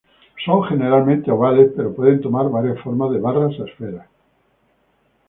Son 0.43 0.63
generalmente 0.63 1.29
ovales, 1.29 1.73
pero 1.75 1.93
pueden 1.93 2.21
tomar 2.21 2.49
varias 2.49 2.79
formas 2.81 3.11
de 3.11 3.19
barras 3.19 3.51
a 3.59 3.65
esferas. 3.65 4.07